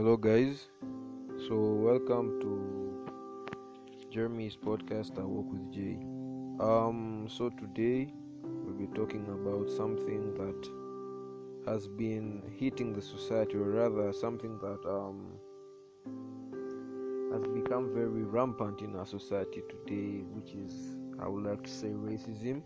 Hello, 0.00 0.16
guys. 0.16 0.68
So, 1.46 1.56
welcome 1.60 2.40
to 2.40 3.06
Jeremy's 4.10 4.56
podcast. 4.56 5.18
I 5.18 5.24
work 5.24 5.44
with 5.52 5.70
Jay. 5.74 5.98
Um, 6.58 7.28
so 7.28 7.50
today 7.50 8.10
we'll 8.42 8.78
be 8.78 8.86
talking 8.94 9.26
about 9.28 9.68
something 9.68 10.32
that 10.40 11.70
has 11.70 11.86
been 11.86 12.40
hitting 12.58 12.94
the 12.94 13.02
society, 13.02 13.58
or 13.58 13.68
rather, 13.68 14.10
something 14.14 14.58
that 14.60 14.80
um 14.88 15.34
has 17.34 17.46
become 17.52 17.92
very 17.92 18.22
rampant 18.22 18.80
in 18.80 18.96
our 18.96 19.04
society 19.04 19.62
today, 19.68 20.24
which 20.32 20.54
is, 20.54 20.96
I 21.20 21.28
would 21.28 21.44
like 21.44 21.62
to 21.64 21.70
say, 21.70 21.88
racism. 21.88 22.62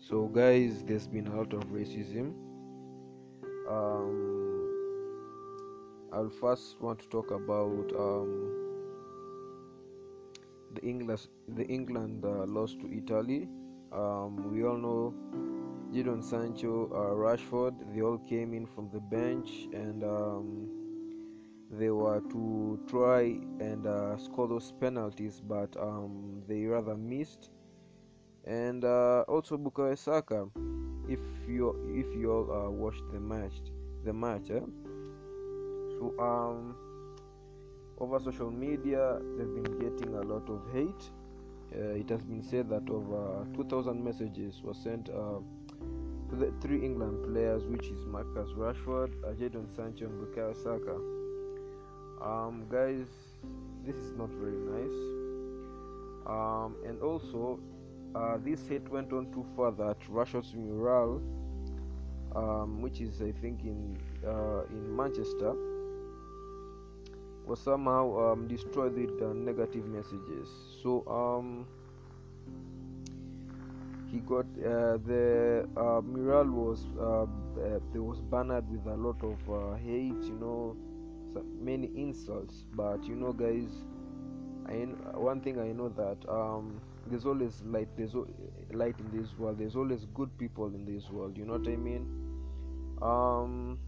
So, 0.00 0.26
guys, 0.26 0.82
there's 0.82 1.06
been 1.06 1.28
a 1.28 1.36
lot 1.36 1.52
of 1.52 1.62
racism. 1.66 2.34
Um, 3.70 4.41
I'll 6.12 6.28
first 6.28 6.78
want 6.80 6.98
to 7.00 7.08
talk 7.08 7.30
about 7.30 7.90
um, 7.98 8.52
the 10.74 10.82
English, 10.82 11.28
the 11.48 11.64
England 11.64 12.24
uh, 12.24 12.44
loss 12.44 12.74
to 12.74 12.92
Italy. 12.92 13.48
Um, 13.92 14.52
we 14.52 14.62
all 14.62 14.76
know 14.76 15.14
Jadon 15.90 16.22
Sancho, 16.22 16.90
uh, 16.92 17.14
Rashford. 17.14 17.74
They 17.94 18.02
all 18.02 18.18
came 18.18 18.52
in 18.52 18.66
from 18.66 18.90
the 18.92 19.00
bench 19.00 19.68
and 19.72 20.04
um, 20.04 20.68
they 21.70 21.88
were 21.88 22.20
to 22.30 22.78
try 22.86 23.38
and 23.60 23.86
uh, 23.86 24.18
score 24.18 24.48
those 24.48 24.70
penalties, 24.80 25.40
but 25.40 25.74
um, 25.80 26.42
they 26.46 26.64
rather 26.66 26.94
missed. 26.94 27.48
And 28.44 28.84
uh, 28.84 29.24
also 29.28 29.56
Bukayo 29.56 29.96
Saka. 29.96 30.46
If 31.08 31.20
you 31.48 31.74
if 31.88 32.14
you 32.14 32.32
all 32.32 32.52
uh, 32.52 32.70
watched 32.70 33.10
the 33.12 33.20
match, 33.20 33.72
the 34.04 34.12
match. 34.12 34.50
Eh? 34.50 34.60
Um, 36.18 36.74
over 37.98 38.18
social 38.18 38.50
media, 38.50 39.18
they've 39.36 39.54
been 39.54 39.78
getting 39.78 40.14
a 40.14 40.22
lot 40.22 40.48
of 40.48 40.60
hate. 40.72 41.10
Uh, 41.74 41.94
it 41.94 42.08
has 42.10 42.22
been 42.22 42.42
said 42.42 42.68
that 42.68 42.88
over 42.90 43.46
2,000 43.54 44.02
messages 44.02 44.60
were 44.62 44.74
sent 44.74 45.08
uh, 45.08 45.38
to 46.28 46.36
the 46.36 46.52
three 46.60 46.84
England 46.84 47.24
players, 47.24 47.64
which 47.64 47.86
is 47.86 48.04
Marcus 48.06 48.50
Rashford, 48.56 49.12
uh, 49.24 49.32
Jadon 49.34 49.66
Sancho, 49.74 50.06
and 50.06 50.20
Bukayo 50.20 50.54
Saka. 50.54 50.96
Um, 52.20 52.66
guys, 52.70 53.06
this 53.86 53.96
is 53.96 54.12
not 54.16 54.30
very 54.30 54.58
nice. 54.58 55.22
Um, 56.26 56.76
and 56.86 57.00
also, 57.02 57.58
uh, 58.14 58.38
this 58.44 58.66
hate 58.68 58.88
went 58.88 59.12
on 59.12 59.32
too 59.32 59.46
far 59.56 59.72
that 59.72 60.00
Rashford's 60.10 60.54
mural, 60.54 61.22
um, 62.36 62.82
which 62.82 63.00
is 63.00 63.20
I 63.22 63.32
think 63.32 63.62
in 63.64 63.96
uh, 64.26 64.64
in 64.70 64.94
Manchester, 64.94 65.54
was 67.46 67.60
somehow 67.60 68.32
um, 68.32 68.48
destroyed 68.48 68.94
with 68.96 69.20
uh, 69.22 69.32
negative 69.32 69.86
messages. 69.86 70.48
So 70.82 71.04
um, 71.08 71.66
he 74.10 74.18
got 74.18 74.44
uh, 74.58 74.98
the 75.06 75.66
uh, 75.76 76.00
mural 76.02 76.44
was 76.46 76.84
uh, 77.00 77.22
uh, 77.22 78.02
was 78.02 78.20
bannered 78.20 78.68
with 78.70 78.86
a 78.86 78.96
lot 78.96 79.16
of 79.22 79.38
uh, 79.50 79.76
hate, 79.76 80.22
you 80.22 80.38
know, 80.40 80.76
many 81.60 81.90
insults. 81.96 82.64
But 82.74 83.02
you 83.04 83.16
know, 83.16 83.32
guys, 83.32 83.70
I 84.66 84.74
one 85.18 85.40
thing 85.40 85.58
I 85.58 85.72
know 85.72 85.88
that 85.88 86.28
um, 86.28 86.80
there's 87.06 87.24
always 87.24 87.62
light. 87.64 87.88
There's 87.96 88.14
light 88.72 88.96
in 88.98 89.18
this 89.18 89.36
world. 89.38 89.58
There's 89.58 89.76
always 89.76 90.06
good 90.14 90.36
people 90.38 90.66
in 90.66 90.84
this 90.84 91.08
world. 91.10 91.36
You 91.36 91.46
know 91.46 91.54
what 91.54 91.68
I 91.68 91.76
mean? 91.76 92.06
Um, 93.00 93.78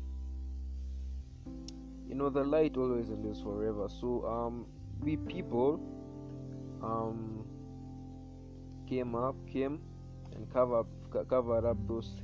you 2.08 2.14
know 2.14 2.30
the 2.30 2.44
light 2.44 2.76
always 2.76 3.08
lives 3.10 3.40
forever. 3.40 3.88
So 3.88 4.26
um 4.26 4.66
we 5.00 5.16
people 5.16 5.80
um 6.82 7.46
came 8.86 9.14
up 9.14 9.34
came 9.46 9.80
and 10.34 10.50
cover 10.52 10.80
up 10.80 11.28
covered 11.28 11.64
up 11.64 11.76
those 11.86 12.22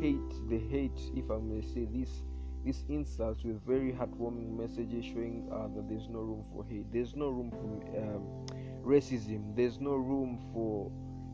hate 0.00 0.48
the 0.48 0.58
hate 0.58 1.00
if 1.14 1.30
i 1.30 1.38
may 1.38 1.60
say 1.62 1.86
this 1.86 2.22
these 2.64 2.84
insults 2.88 3.44
with 3.44 3.64
very 3.64 3.92
heartwarming 3.92 4.56
messages 4.58 5.04
showing 5.04 5.48
uh, 5.52 5.68
that 5.74 5.88
there's 5.88 6.08
no 6.08 6.18
room 6.18 6.44
for 6.52 6.64
hate. 6.64 6.84
There's 6.92 7.14
no 7.14 7.28
room 7.28 7.52
for 7.52 7.98
um, 8.00 8.84
racism. 8.84 9.54
There's 9.54 9.78
no 9.78 9.94
room 9.94 10.40
for 10.52 10.90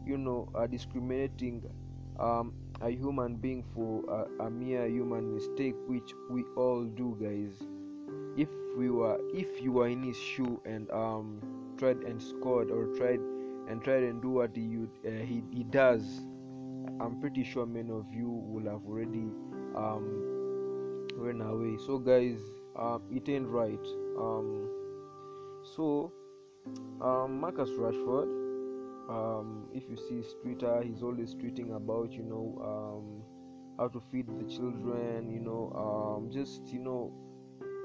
you 0.07 0.19
know 0.19 0.51
uh, 0.55 0.67
discriminating 0.67 1.63
um, 2.21 2.53
a 2.83 2.91
human 2.91 3.37
being 3.37 3.65
for 3.75 4.03
a, 4.09 4.45
a, 4.45 4.51
mere 4.51 4.87
human 4.87 5.35
mistake 5.35 5.75
which 5.87 6.15
we 6.29 6.43
all 6.57 6.85
do 6.85 7.17
guys. 7.21 7.67
If 8.37 8.49
we 8.77 8.91
were 8.91 9.21
if 9.35 9.63
you 9.63 9.73
were 9.73 9.89
in 9.89 10.03
his 10.03 10.17
shoe 10.17 10.61
and 10.65 10.91
um 10.91 11.41
tried 11.79 11.99
and 11.99 12.21
scored 12.23 12.71
or 12.71 12.87
tried 12.97 13.21
and 13.69 13.83
tried 13.83 14.03
and 14.03 14.21
do 14.21 14.31
what 14.31 14.57
he 14.57 14.87
uh, 15.07 15.11
he, 15.11 15.43
he 15.53 15.65
does 15.65 16.03
i'm 17.01 17.21
pretty 17.21 17.45
sure 17.45 17.65
many 17.65 17.91
of 17.91 18.05
you 18.13 18.29
will 18.29 18.71
have 18.71 18.85
already 18.87 19.31
um 19.77 20.33
run 21.17 21.41
away. 21.41 21.77
So 21.87 21.99
guys 21.99 22.39
um 22.77 23.03
it 23.11 23.29
ain't 23.29 23.47
right. 23.49 23.87
Um 24.19 24.69
so 25.77 26.13
um 27.01 27.41
marcus 27.41 27.71
rashford 27.71 28.42
um, 29.09 29.69
if 29.73 29.85
you 29.89 29.97
see 29.97 30.17
his 30.17 30.35
Twitter, 30.43 30.83
he's 30.83 31.03
always 31.03 31.35
tweeting 31.35 31.75
about 31.77 32.13
you 32.13 32.23
know 32.23 32.59
um, 32.63 33.23
how 33.79 33.89
to 33.89 34.01
feed 34.11 34.27
the 34.27 34.45
children, 34.45 35.31
you 35.31 35.41
know, 35.41 35.73
um, 35.75 36.31
just 36.31 36.67
you 36.69 36.79
know, 36.79 37.13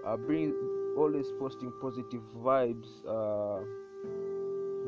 uh, 0.06 0.18
bring 0.18 0.54
always 0.98 1.28
posting 1.40 1.72
positive 1.82 2.22
vibes, 2.36 2.88
uh, 3.08 3.62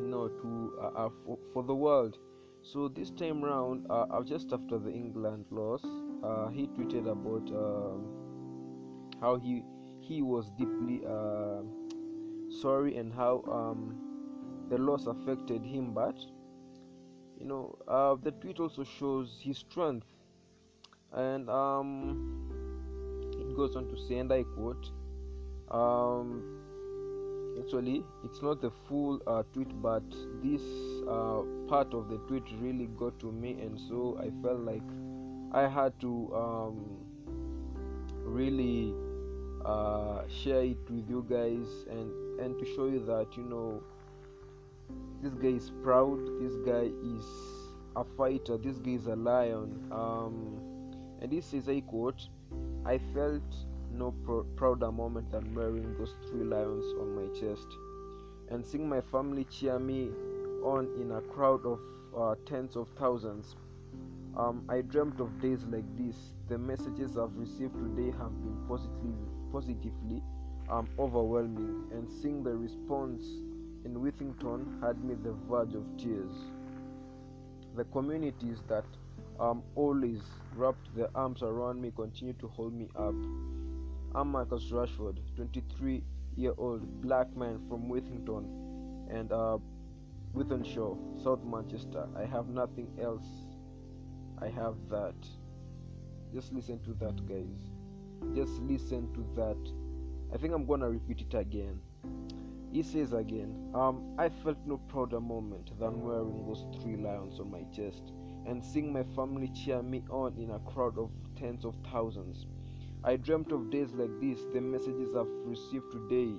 you 0.00 0.06
know, 0.08 0.28
to 0.28 0.72
uh, 0.80 1.06
uh 1.06 1.08
for, 1.24 1.38
for, 1.52 1.62
the 1.62 1.74
world. 1.74 2.18
So 2.62 2.88
this 2.88 3.10
time 3.10 3.42
round, 3.42 3.86
uh, 3.88 4.06
uh, 4.10 4.22
just 4.22 4.52
after 4.52 4.78
the 4.78 4.90
England 4.90 5.46
loss, 5.50 5.82
he 6.52 6.66
tweeted 6.68 7.10
about 7.10 7.48
um, 7.56 8.06
how 9.20 9.36
he 9.36 9.62
he 10.00 10.22
was 10.22 10.50
deeply 10.58 11.00
sorry 12.50 12.96
and 12.96 13.12
how 13.14 13.44
um, 13.48 14.09
the 14.70 14.78
loss 14.78 15.06
affected 15.06 15.62
him, 15.62 15.92
but 15.92 16.16
you 17.38 17.46
know, 17.46 17.76
uh, 17.88 18.16
the 18.22 18.30
tweet 18.30 18.60
also 18.60 18.84
shows 18.84 19.38
his 19.42 19.58
strength, 19.58 20.06
and 21.12 21.50
um, 21.50 22.48
it 23.32 23.56
goes 23.56 23.76
on 23.76 23.88
to 23.88 23.96
say, 24.08 24.18
and 24.18 24.32
I 24.32 24.44
quote, 24.44 24.90
um, 25.70 26.42
actually, 27.58 28.04
it's 28.24 28.42
not 28.42 28.60
the 28.60 28.70
full 28.88 29.20
uh, 29.26 29.42
tweet, 29.52 29.68
but 29.82 30.02
this 30.42 30.62
uh, 31.08 31.42
part 31.68 31.92
of 31.94 32.08
the 32.08 32.18
tweet 32.28 32.44
really 32.60 32.86
got 32.86 33.18
to 33.20 33.32
me, 33.32 33.52
and 33.52 33.78
so 33.88 34.18
I 34.20 34.30
felt 34.42 34.60
like 34.60 34.82
I 35.52 35.66
had 35.66 35.98
to 36.00 36.32
um, 36.34 36.98
really 38.24 38.94
uh, 39.64 40.22
share 40.28 40.62
it 40.62 40.78
with 40.88 41.08
you 41.08 41.24
guys 41.28 41.86
and 41.90 42.10
and 42.40 42.58
to 42.58 42.64
show 42.74 42.86
you 42.86 43.04
that 43.04 43.36
you 43.36 43.44
know 43.44 43.82
this 45.22 45.34
guy 45.34 45.48
is 45.48 45.70
proud 45.82 46.18
this 46.40 46.54
guy 46.64 46.90
is 47.16 47.24
a 47.96 48.04
fighter 48.16 48.56
this 48.56 48.78
guy 48.78 48.92
is 48.92 49.06
a 49.06 49.16
lion. 49.16 49.88
Um, 49.92 50.60
and 51.20 51.30
this 51.30 51.52
is 51.52 51.68
a 51.68 51.80
quote 51.82 52.28
i 52.86 52.98
felt 53.12 53.42
no 53.92 54.12
pr- 54.24 54.46
prouder 54.56 54.90
moment 54.90 55.30
than 55.30 55.54
wearing 55.54 55.94
those 55.98 56.14
three 56.28 56.44
lions 56.44 56.84
on 57.00 57.14
my 57.14 57.26
chest. 57.38 57.66
And 58.50 58.64
seeing 58.64 58.88
my 58.88 59.00
family 59.00 59.44
cheer 59.44 59.78
me 59.78 60.10
on 60.64 60.88
in 61.00 61.12
a 61.12 61.20
crowd 61.20 61.64
of 61.66 61.80
uh, 62.16 62.34
tens 62.46 62.76
of 62.76 62.88
thousands 62.98 63.56
um, 64.36 64.64
i 64.68 64.80
dreamt 64.80 65.20
of 65.20 65.40
days 65.40 65.64
like 65.64 65.84
this. 65.98 66.16
The 66.48 66.56
messages 66.58 67.18
i've 67.18 67.36
received 67.36 67.74
today 67.74 68.10
have 68.18 68.32
been 68.42 68.56
positively 68.68 69.12
positively 69.52 70.22
um, 70.70 70.88
overwhelming. 70.98 71.84
And 71.92 72.08
seeing 72.22 72.42
the 72.42 72.54
response 72.54 73.24
in 73.84 73.94
Withington 73.94 74.80
had 74.82 75.02
me 75.02 75.14
the 75.14 75.32
verge 75.48 75.74
of 75.74 75.84
tears. 75.96 76.32
The 77.76 77.84
communities 77.84 78.58
that 78.68 78.84
um, 79.38 79.62
always 79.74 80.20
wrapped 80.54 80.94
their 80.94 81.08
arms 81.14 81.42
around 81.42 81.80
me 81.80 81.92
continue 81.94 82.34
to 82.34 82.48
hold 82.48 82.74
me 82.74 82.88
up. 82.96 83.14
I'm 84.14 84.32
Marcus 84.32 84.64
Rashford, 84.70 85.18
23 85.36 86.02
year 86.36 86.52
old 86.58 87.00
black 87.00 87.34
man 87.36 87.60
from 87.68 87.88
Withington 87.88 88.44
and 89.10 89.32
uh, 89.32 89.58
Wythenshawe, 90.34 91.22
South 91.22 91.42
Manchester. 91.44 92.06
I 92.16 92.24
have 92.24 92.48
nothing 92.48 92.88
else. 93.00 93.26
I 94.40 94.48
have 94.48 94.74
that. 94.90 95.14
Just 96.34 96.52
listen 96.52 96.80
to 96.84 96.92
that, 97.04 97.26
guys. 97.26 98.34
Just 98.34 98.52
listen 98.62 99.12
to 99.14 99.26
that. 99.36 99.56
I 100.32 100.38
think 100.38 100.54
I'm 100.54 100.66
gonna 100.66 100.88
repeat 100.88 101.22
it 101.22 101.34
again. 101.36 101.80
He 102.72 102.82
says 102.82 103.12
again, 103.12 103.70
um, 103.74 104.14
I 104.16 104.28
felt 104.28 104.58
no 104.64 104.78
prouder 104.88 105.20
moment 105.20 105.78
than 105.78 106.02
wearing 106.02 106.46
those 106.46 106.64
three 106.80 106.96
lions 106.96 107.40
on 107.40 107.50
my 107.50 107.64
chest 107.74 108.12
and 108.46 108.64
seeing 108.64 108.92
my 108.92 109.02
family 109.16 109.48
cheer 109.48 109.82
me 109.82 110.04
on 110.08 110.36
in 110.38 110.50
a 110.50 110.58
crowd 110.60 110.96
of 110.96 111.10
tens 111.36 111.64
of 111.64 111.74
thousands. 111.90 112.46
I 113.02 113.16
dreamt 113.16 113.50
of 113.50 113.70
days 113.70 113.92
like 113.92 114.20
this. 114.20 114.38
The 114.52 114.60
messages 114.60 115.16
I've 115.16 115.26
received 115.44 115.90
today 115.90 116.32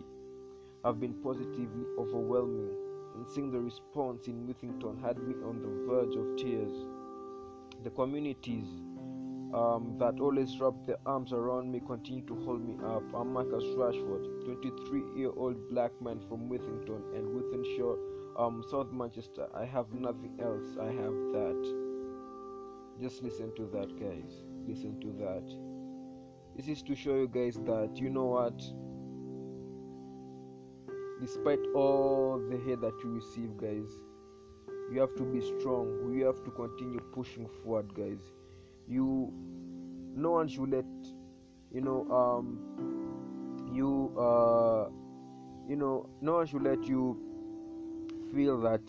have 0.85 0.99
been 0.99 1.15
positively 1.21 1.85
overwhelming, 1.97 2.71
and 3.15 3.27
seeing 3.27 3.51
the 3.51 3.59
response 3.59 4.27
in 4.27 4.47
Withington 4.47 5.01
had 5.01 5.17
me 5.17 5.35
on 5.43 5.61
the 5.61 5.91
verge 5.91 6.15
of 6.15 6.37
tears. 6.37 6.85
The 7.83 7.89
communities 7.89 8.67
um, 9.53 9.95
that 9.99 10.19
always 10.19 10.57
wrap 10.59 10.73
their 10.85 10.99
arms 11.05 11.33
around 11.33 11.71
me 11.71 11.81
continue 11.85 12.25
to 12.25 12.35
hold 12.45 12.65
me 12.65 12.75
up. 12.85 13.03
I'm 13.13 13.33
Marcus 13.33 13.63
Rashford, 13.75 14.45
23 14.45 15.19
year 15.19 15.31
old 15.35 15.69
black 15.69 15.91
man 16.01 16.19
from 16.29 16.49
Withington 16.49 17.01
and 17.15 17.27
Wythenshawe, 17.27 17.97
um, 18.39 18.63
South 18.69 18.91
Manchester. 18.91 19.47
I 19.53 19.65
have 19.65 19.91
nothing 19.93 20.39
else, 20.41 20.77
I 20.79 20.85
have 20.85 21.17
that. 21.33 21.91
Just 23.01 23.23
listen 23.23 23.53
to 23.55 23.67
that, 23.73 23.99
guys. 23.99 24.43
Listen 24.67 24.99
to 25.01 25.11
that. 25.19 25.43
This 26.55 26.67
is 26.67 26.83
to 26.83 26.95
show 26.95 27.15
you 27.15 27.27
guys 27.27 27.55
that 27.65 27.97
you 27.97 28.09
know 28.09 28.25
what, 28.25 28.57
despite 31.19 31.59
all 31.75 32.41
the 32.49 32.57
hate 32.57 32.81
that 32.81 32.93
you 33.03 33.09
receive, 33.09 33.57
guys, 33.57 33.89
you 34.93 34.99
have 34.99 35.15
to 35.15 35.23
be 35.23 35.41
strong. 35.41 36.13
You 36.13 36.25
have 36.25 36.43
to 36.43 36.51
continue 36.51 36.99
pushing 37.13 37.47
forward, 37.63 37.93
guys. 37.93 38.31
You, 38.91 39.31
no 40.15 40.31
one 40.31 40.47
should 40.47 40.69
let, 40.71 40.85
you 41.73 41.81
know, 41.81 42.05
um, 42.11 42.59
you, 43.73 44.13
uh, 44.19 44.89
you 45.69 45.77
know, 45.77 46.09
no 46.21 46.33
one 46.33 46.45
should 46.47 46.63
let 46.63 46.83
you 46.83 47.17
feel 48.33 48.59
that 48.61 48.81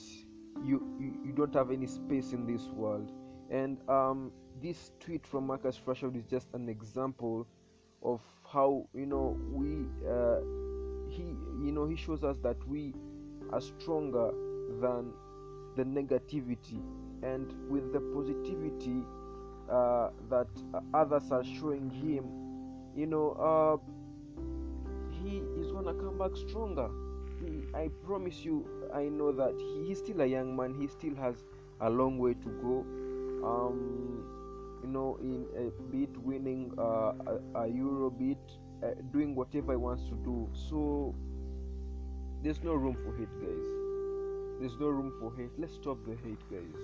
you, 0.65 0.83
you, 0.99 1.19
you 1.25 1.33
don't 1.33 1.55
have 1.55 1.71
any 1.71 1.87
space 1.87 2.33
in 2.33 2.47
this 2.47 2.63
world. 2.69 3.13
And 3.51 3.79
um, 3.89 4.33
this 4.61 4.91
tweet 5.01 5.27
from 5.27 5.47
Marcus 5.47 5.81
Rashford 5.87 6.17
is 6.17 6.25
just 6.25 6.49
an 6.55 6.69
example 6.69 7.47
of 8.03 8.21
how 8.53 8.87
you 8.95 9.07
know 9.07 9.39
we 9.51 9.87
uh, 10.09 10.41
he 11.09 11.23
you 11.65 11.73
know 11.73 11.87
he 11.87 11.97
shows 11.97 12.25
us 12.25 12.37
that 12.43 12.57
we 12.67 12.95
are 13.53 13.61
stronger 13.61 14.33
than 14.81 15.13
the 15.77 15.85
negativity 15.85 16.81
and 17.23 17.53
with 17.71 17.93
the 17.93 18.01
positivity 18.15 19.05
uh, 19.73 20.11
that 20.29 20.49
others 20.95 21.31
are 21.33 21.45
showing 21.45 21.91
him 21.91 22.25
you 22.95 23.07
know 23.07 23.31
uh, 23.33 23.77
he 25.23 25.39
is 25.61 25.73
gonna 25.73 25.95
come 25.95 26.19
back 26.19 26.37
stronger 26.37 26.89
he, 27.41 27.63
i 27.75 27.89
promise 28.05 28.45
you 28.45 28.67
i 28.95 29.05
know 29.05 29.33
that 29.33 29.55
he, 29.59 29.87
he's 29.89 29.99
still 29.99 30.21
a 30.21 30.27
young 30.27 30.55
man 30.55 30.75
he 30.79 30.87
still 30.87 31.15
has 31.15 31.45
a 31.81 31.91
long 31.91 32.19
way 32.19 32.35
to 32.35 32.49
go 32.63 32.85
um, 33.43 34.25
you 34.83 34.89
know, 34.89 35.19
in 35.21 35.47
a 35.57 35.71
bit 35.93 36.17
winning 36.19 36.73
uh, 36.79 37.13
a, 37.27 37.61
a 37.61 37.69
Euro 37.69 38.11
bit, 38.11 38.39
uh, 38.83 38.89
doing 39.13 39.35
whatever 39.35 39.73
he 39.73 39.77
wants 39.77 40.05
to 40.05 40.15
do. 40.25 40.49
So 40.53 41.15
there's 42.43 42.63
no 42.63 42.75
room 42.75 42.97
for 42.97 43.17
hate, 43.17 43.33
guys. 43.41 43.67
There's 44.61 44.79
no 44.79 44.89
room 44.89 45.13
for 45.21 45.33
hate. 45.37 45.51
Let's 45.59 45.75
stop 45.75 45.99
the 46.05 46.13
hate, 46.13 46.43
guys. 46.51 46.83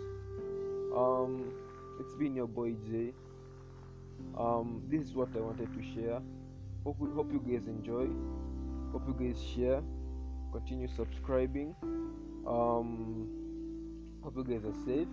Um, 0.96 1.52
it's 1.98 2.14
been 2.14 2.34
your 2.34 2.46
boy 2.46 2.74
Jay. 2.90 3.12
Um, 4.36 4.82
this 4.88 5.02
is 5.02 5.14
what 5.14 5.28
I 5.36 5.40
wanted 5.40 5.72
to 5.72 5.82
share. 5.94 6.20
Hope 6.84 6.98
hope 7.14 7.32
you 7.32 7.42
guys 7.46 7.66
enjoy. 7.66 8.08
Hope 8.92 9.04
you 9.06 9.14
guys 9.18 9.42
share. 9.42 9.82
Continue 10.52 10.88
subscribing. 10.88 11.74
Um, 12.46 13.28
hope 14.22 14.34
you 14.36 14.44
guys 14.44 14.64
are 14.64 14.84
safe 14.84 15.08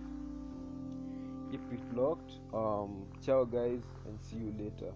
keep 1.50 1.60
it 1.72 1.96
locked 1.96 2.32
um 2.52 3.06
ciao 3.24 3.44
guys 3.44 3.82
and 4.06 4.18
see 4.20 4.36
you 4.36 4.54
later 4.58 4.92